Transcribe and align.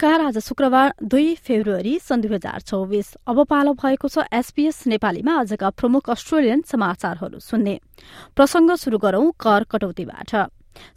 नमस्कार। 0.00 0.20
आज 0.20 0.38
शुक्रबार 0.38 0.92
दुई 1.04 1.34
फेब्रुअरी 1.36 1.98
सन् 2.00 2.20
दुई 2.20 2.32
हजार 2.32 2.60
चौबिस। 2.60 3.06
अब 3.28 3.44
पालो 3.44 3.72
भएको 3.76 4.08
छ 4.08 4.24
एसपीएस 4.32 4.86
नेपालीमा 4.86 5.32
आजका 5.38 5.70
प्रमुख 5.70 6.08
अस्ट्रेलियन 6.10 6.60
समाचारहरू 6.64 7.38
सुन्ने। 7.38 7.74
प्रसंग 8.32 8.70
शुरू 8.80 8.98
गरौं 8.98 9.30
कर 9.36 9.64
कटौतीबाट। 9.68 10.32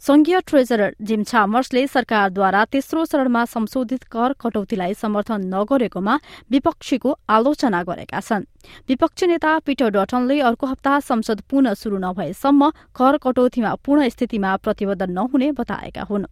संघीय 0.00 0.40
ट्रेजरर 0.40 0.94
जिम 1.02 1.22
छामर्सले 1.22 1.86
सरकारद्वारा 1.86 2.64
तेस्रो 2.64 3.04
चरणमा 3.04 3.44
संशोधित 3.44 4.04
कर 4.08 4.32
कटौतीलाई 4.40 4.94
समर्थन 4.94 5.44
नगरेकोमा 5.52 6.14
विपक्षीको 6.50 7.16
आलोचना 7.28 7.82
गरेका 7.84 8.20
छन्। 8.20 8.48
विपक्षी 8.88 9.26
नेता 9.26 9.58
पिटर 9.58 9.90
डटनले 9.90 10.40
अर्को 10.40 10.66
हप्ता 10.66 10.98
संसद 11.00 11.42
पुनः 11.50 11.74
शुरू 11.74 11.98
नभएसम्म 12.00 12.70
कर 12.96 13.18
कटौतीमा 13.20 13.74
पूर्ण 13.84 14.08
स्थितिमा 14.08 14.56
प्रतिबद्ध 14.64 15.02
नहुने 15.02 15.52
बताएका 15.52 16.02
हुन्। 16.02 16.26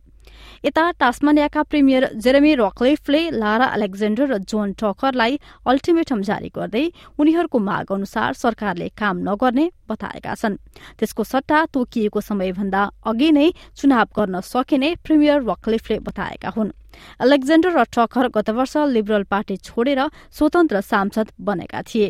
यता 0.64 0.84
टास्मानियाका 1.00 1.62
प्रिमियर 1.62 2.08
जेरेमी 2.16 2.54
रकलेफले 2.54 3.20
लारा 3.32 3.66
अलेक्जेन्डर 3.76 4.26
र 4.26 4.38
जोन 4.44 4.72
टकरलाई 4.78 5.38
अल्टिमेटम 5.66 6.22
जारी 6.22 6.50
गर्दै 6.54 6.84
उनीहरूको 7.18 7.58
माग 7.58 7.92
अनुसार 7.92 8.32
सरकारले 8.34 8.88
काम 8.94 9.16
नगर्ने 9.28 9.66
बताएका 9.90 10.34
छन्। 10.34 10.56
त्यसको 10.98 11.22
सट्टा 11.24 11.58
तोकिएको 11.74 12.20
समयभन्दा 12.22 12.82
अघि 13.04 13.30
नै 13.32 13.48
चुनाव 13.76 14.06
गर्न 14.16 14.40
सकिने 14.42 14.94
प्रिमियर 15.04 15.42
रकलेफले 15.42 15.98
बताएका 16.06 16.50
हुन्। 16.56 16.74
अलेक्जेन्डर 17.20 17.70
र 17.72 17.84
टकर 17.90 18.28
गत 18.30 18.50
वर्ष 18.50 18.76
लिबरल 18.94 19.22
पार्टी 19.24 19.56
छोडेर 19.58 20.00
स्वतन्त्र 20.30 20.80
सांसद 20.80 21.28
बनेका 21.40 21.82
थिए। 21.82 22.08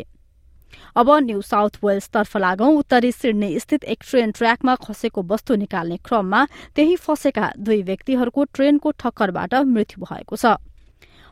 अब 0.95 1.11
न्यू 1.23 1.41
साउथ 1.41 1.79
वेल्सतर्फ 1.85 2.37
लागौं। 2.37 2.71
उत्तरी 2.77 3.11
सिडनी 3.11 3.59
स्थित 3.59 3.83
एक 3.83 4.03
ट्रेन 4.09 4.31
ट्र्याकमा 4.31 4.75
खसेको 4.83 5.21
वस्तु 5.31 5.55
निकाल्ने 5.55 5.97
क्रममा 6.05 6.45
त्यही 6.75 6.95
फसेका 6.97 7.51
दुई 7.57 7.81
व्यक्तिहरूको 7.83 8.43
ट्रेनको 8.53 8.91
ठक्करबाट 8.99 9.53
मृत्यु 9.73 10.05
भएको 10.05 10.35
छ। 10.35 10.55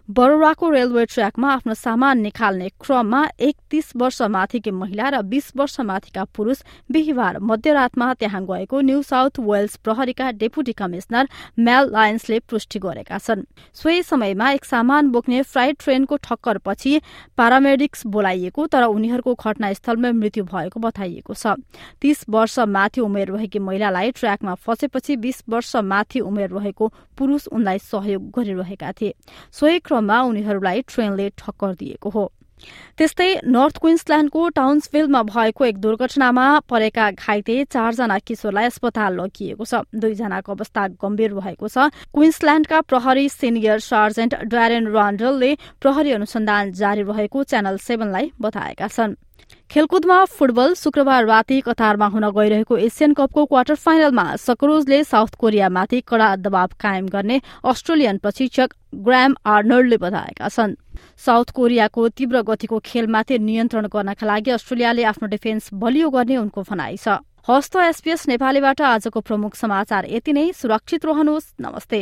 बरोडाको 0.09 0.69
रेलवे 0.69 1.05
ट्र्याकमा 1.05 1.49
आफ्नो 1.53 1.73
सामान 1.73 2.19
निकाल्ने 2.21 2.67
क्रममा 2.81 3.21
एकतीस 3.39 3.91
वर्ष 3.95 4.21
माथिकी 4.27 4.71
महिला 4.71 5.09
र 5.09 5.21
बीस 5.21 5.51
वर्ष 5.57 5.79
माथिका 5.79 6.23
पुरूष 6.35 6.61
बिहिबार 6.91 7.39
मध्यरातमा 7.39 8.13
त्यहाँ 8.13 8.41
गएको 8.45 8.81
न्यू 8.81 9.01
साउथ 9.01 9.39
वेल्स 9.39 9.75
प्रहरीका 9.77 10.31
डेपुटी 10.31 10.73
कमिश्नर 10.73 11.27
मेल 11.59 11.89
लायन्सले 11.91 12.39
पुष्टि 12.49 12.79
गरेका 12.79 13.17
छन्। 13.17 13.45
सोही 13.73 14.03
समयमा 14.03 14.49
एक 14.51 14.65
सामान 14.65 15.09
बोक्ने 15.11 15.41
फ्लाइट 15.43 15.77
ट्रेनको 15.79 16.15
ठक्करपछि 16.17 17.01
पारामेडिक्स 17.37 18.05
बोलाइएको 18.07 18.67
तर 18.67 18.83
उनीहरूको 18.83 19.33
घटनास्थलमा 19.35 20.11
मृत्यु 20.11 20.43
भएको 20.43 20.79
बताइएको 20.79 21.33
छ। 21.33 21.55
तीस 22.01 22.25
वर्ष 22.29 22.59
माथि 22.67 23.01
उमेर 23.01 23.31
रहेकी 23.31 23.59
महिलालाई 23.59 24.11
ट्र्याकमा 24.11 24.55
फसेपछि 24.55 25.15
बीस 25.15 25.43
वर्ष 25.49 25.75
माथि 25.85 26.19
उमेर 26.19 26.49
रहेको 26.49 26.91
पुरूष 27.17 27.47
उनलाई 27.47 27.79
सहयोग 27.79 28.29
गरिरहेका 28.35 28.91
थिए। 28.91 29.13
सोही 29.53 29.79
क्रममा 29.91 30.21
उनीहरूलाई 30.23 30.81
ट्रेनले 30.87 31.27
ठक्कर 31.37 31.73
दिएको 31.75 32.09
हो। 32.09 32.31
त्यस्तै 32.97 33.29
नर्थ 33.49 33.77
क्विन्सल्याण्डको 33.81 34.41
टाउन्सभिलमा 34.53 35.21
भएको 35.25 35.65
एक 35.65 35.77
दुर्घटनामा 35.81 36.45
परेका 36.69 37.05
घाइते 37.17 37.55
चारजना 37.65 38.17
किशोरलाई 38.21 38.65
अस्पताल 38.65 39.17
लगिएको 39.17 39.65
छ। 39.65 39.81
दुईजनाको 39.89 40.51
अवस्था 40.53 40.87
गम्भीर 41.01 41.31
रहेको 41.33 41.67
छ। 41.67 41.89
क्विन्सल्याण्डका 42.13 42.81
प्रहरी 42.85 43.25
सिनियर 43.31 43.79
सार्जेन्ट 43.81 44.35
ड्यारेन 44.45 44.87
रान्डलले 44.93 45.51
प्रहरी 45.81 46.11
अनुसन्धान 46.11 46.71
जारी 46.77 47.01
रहेको 47.01 47.43
च्यानल 47.49 47.77
सेभेनलाई 47.81 48.31
बताएका 48.37 48.87
छन्। 48.87 49.17
खेलकुदमा 49.69 50.23
फुटबल 50.27 50.73
शुक्रबार 50.73 51.25
राति 51.25 51.59
कतारमा 51.61 52.07
हुन 52.07 52.29
गइरहेको 52.29 52.77
एसियन 52.77 53.13
कपको 53.13 53.45
क्वार्टर 53.45 53.75
फाइनलमा 53.75 54.25
सकरोजले 54.35 55.03
साउथ 55.03 55.35
कोरियामाथि 55.39 56.01
कड़ा 56.01 56.35
दबाव 56.35 56.69
कायम 56.79 57.07
गर्ने 57.07 57.41
अस्ट्रेलियन 57.63 58.17
प्रशिक्षक 58.17 58.73
ग्राम 58.95 59.35
आर्नल्डले 59.45 59.97
बताएका 59.97 60.47
छन्। 60.49 60.75
साउथ 61.17 61.51
कोरियाको 61.55 62.07
तीव्र 62.09 62.41
गतिको 62.41 62.79
खेलमाथि 62.85 63.39
नियन्त्रण 63.39 63.87
गर्नका 63.87 64.27
लागि 64.27 64.51
अस्ट्रेलियाले 64.51 65.03
आफ्नो 65.05 65.27
डिफेन्स 65.27 65.69
बलियो 65.73 66.09
गर्ने 66.09 66.37
उनको 66.37 66.61
भनाइ 66.67 66.97
छ। 66.97 67.23
हस्त 67.49 67.75
एसपीएस 67.75 68.27
नेपालीबाट 68.27 68.81
आजको 68.81 69.19
प्रमुख 69.21 69.55
समाचार 69.55 70.05
यति 70.11 70.33
नै। 70.33 70.51
सुरक्षित 70.51 71.05
रहनुहोस्। 71.05 71.53
नमस्ते। 71.61 72.01